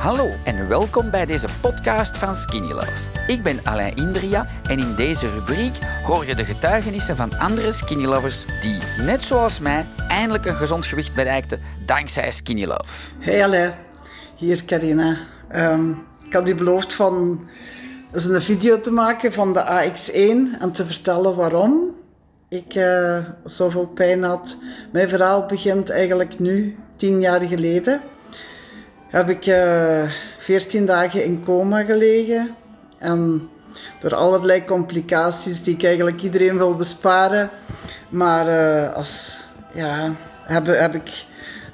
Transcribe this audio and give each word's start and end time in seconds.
Hallo 0.00 0.28
en 0.44 0.68
welkom 0.68 1.10
bij 1.10 1.26
deze 1.26 1.48
podcast 1.60 2.16
van 2.16 2.34
Skinny 2.34 2.72
Love. 2.72 3.10
Ik 3.26 3.42
ben 3.42 3.58
Alain 3.64 3.96
Indria 3.96 4.46
en 4.68 4.78
in 4.78 4.94
deze 4.94 5.30
rubriek 5.30 5.78
hoor 6.04 6.26
je 6.26 6.34
de 6.34 6.44
getuigenissen 6.44 7.16
van 7.16 7.38
andere 7.38 7.72
Skinny 7.72 8.04
Lovers 8.04 8.46
die, 8.60 8.78
net 9.04 9.22
zoals 9.22 9.58
mij, 9.58 9.84
eindelijk 10.08 10.46
een 10.46 10.54
gezond 10.54 10.86
gewicht 10.86 11.14
bereikten 11.14 11.60
dankzij 11.86 12.30
Skinny 12.30 12.64
Love. 12.64 13.14
Hey 13.18 13.44
Alain, 13.44 13.74
hier 14.36 14.64
Carina. 14.64 15.16
Um, 15.54 16.06
ik 16.26 16.32
had 16.32 16.48
u 16.48 16.54
beloofd 16.54 16.94
van 16.94 17.46
eens 18.12 18.24
een 18.24 18.42
video 18.42 18.80
te 18.80 18.90
maken 18.90 19.32
van 19.32 19.52
de 19.52 19.64
AX1 19.64 20.60
en 20.60 20.72
te 20.72 20.86
vertellen 20.86 21.36
waarom 21.36 21.96
ik 22.48 22.74
uh, 22.74 23.18
zoveel 23.44 23.86
pijn 23.86 24.22
had. 24.22 24.56
Mijn 24.92 25.08
verhaal 25.08 25.46
begint 25.46 25.90
eigenlijk 25.90 26.38
nu, 26.38 26.78
tien 26.96 27.20
jaar 27.20 27.40
geleden 27.40 28.00
heb 29.10 29.28
ik 29.28 29.46
uh, 29.46 30.02
eh, 30.02 30.10
14 30.38 30.86
dagen 30.86 31.24
in 31.24 31.44
coma 31.44 31.82
gelegen. 31.82 32.54
En 32.98 33.48
door 33.98 34.14
allerlei 34.14 34.64
complicaties 34.64 35.62
die 35.62 35.74
ik 35.74 35.84
eigenlijk 35.84 36.22
iedereen 36.22 36.56
wil 36.56 36.76
besparen. 36.76 37.50
Maar 38.08 38.48
uh, 38.48 38.92
als, 38.92 39.44
ja, 39.72 40.14
heb, 40.42 40.66
heb 40.66 40.94
ik 40.94 41.24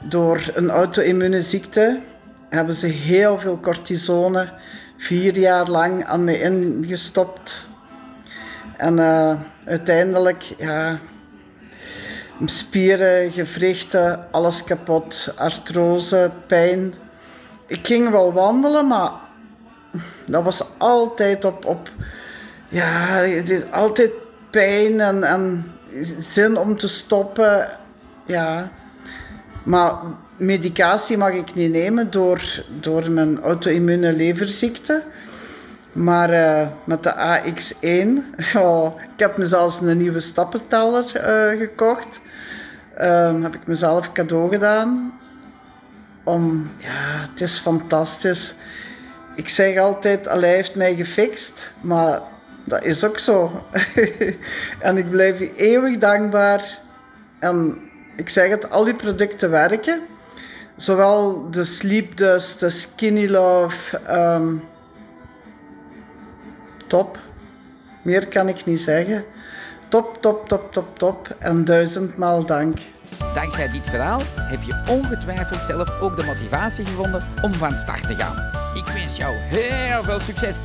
door 0.01 0.51
een 0.55 0.71
auto-immune 0.71 1.41
ziekte 1.43 2.01
hebben 2.49 2.75
ze 2.75 2.87
heel 2.87 3.39
veel 3.39 3.61
cortisone 3.61 4.53
vier 4.97 5.39
jaar 5.39 5.69
lang 5.69 6.05
aan 6.05 6.25
me 6.25 6.41
ingestopt. 6.41 7.69
En 8.77 8.99
uh, 8.99 9.35
uiteindelijk, 9.65 10.43
ja, 10.59 10.99
spieren, 12.45 13.33
gewrichten, 13.33 14.27
alles 14.31 14.65
kapot, 14.65 15.35
artrose, 15.37 16.31
pijn 16.47 16.95
ik 17.67 17.87
ging 17.87 18.11
wel 18.11 18.33
wandelen, 18.33 18.87
maar 18.87 19.11
dat 20.27 20.43
was 20.43 20.65
altijd 20.79 21.45
op, 21.45 21.65
op 21.65 21.91
ja, 22.69 23.07
het 23.17 23.51
is 23.51 23.71
altijd 23.71 24.11
pijn 24.51 25.01
en, 25.01 25.23
en 25.23 25.73
zin 26.19 26.59
om 26.59 26.79
te 26.79 26.89
stoppen. 26.89 27.69
Ja. 28.27 28.71
Maar 29.63 29.95
medicatie 30.37 31.19
mag 31.19 31.33
ik 31.33 31.55
niet 31.55 31.73
nemen 31.73 32.11
door, 32.11 32.65
door 32.81 33.11
mijn 33.11 33.41
auto-immune 33.41 34.13
leverziekte. 34.13 35.03
Maar 35.93 36.33
uh, 36.33 36.69
met 36.85 37.03
de 37.03 37.15
AX1, 37.15 38.09
oh, 38.63 39.01
ik 39.15 39.21
heb 39.21 39.37
mezelf 39.37 39.81
een 39.81 39.97
nieuwe 39.97 40.21
stappenteller 40.21 41.05
uh, 41.17 41.59
gekocht. 41.59 42.21
Uh, 43.01 43.43
heb 43.43 43.55
ik 43.55 43.67
mezelf 43.67 44.13
cadeau 44.13 44.51
gedaan 44.51 45.13
om, 46.27 46.71
ja, 46.79 47.29
het 47.31 47.41
is 47.41 47.59
fantastisch. 47.59 48.55
Ik 49.35 49.49
zeg 49.49 49.79
altijd, 49.79 50.29
Allah 50.29 50.51
heeft 50.51 50.75
mij 50.75 50.95
gefixt, 50.95 51.73
maar 51.81 52.21
dat 52.65 52.85
is 52.85 53.05
ook 53.05 53.19
zo. 53.19 53.63
en 54.81 54.97
ik 54.97 55.11
blijf 55.11 55.39
je 55.39 55.53
eeuwig 55.55 55.99
dankbaar. 55.99 56.79
En 57.39 57.79
ik 58.17 58.29
zeg 58.29 58.51
het, 58.51 58.71
al 58.71 58.85
die 58.85 58.95
producten 58.95 59.51
werken. 59.51 60.01
Zowel 60.77 61.51
de 61.51 61.65
Sleep 61.65 62.17
Dust, 62.17 62.61
de 62.61 62.71
Skinny 62.71 63.29
Love, 63.29 64.01
um, 64.19 64.63
top. 66.87 67.19
Meer 68.03 68.29
kan 68.29 68.49
ik 68.49 68.65
niet 68.65 68.81
zeggen. 68.81 69.25
Top, 69.89 70.19
top, 70.21 70.49
top, 70.49 70.73
top, 70.73 70.99
top. 70.99 71.37
En 71.39 71.65
duizendmaal 71.65 72.47
dank. 72.47 72.79
Dankzij 73.35 73.71
dit 73.71 73.87
verhaal 73.87 74.21
heb 74.37 74.63
je 74.63 74.83
ongetwijfeld 74.91 75.61
zelf 75.61 76.01
ook 76.01 76.17
de 76.17 76.25
motivatie 76.25 76.85
gevonden 76.85 77.23
om 77.43 77.53
van 77.53 77.75
start 77.75 78.07
te 78.07 78.15
gaan. 78.15 78.37
Ik 78.75 78.85
wens 78.85 79.17
jou 79.17 79.35
heel 79.35 80.03
veel 80.03 80.21
succes! 80.21 80.57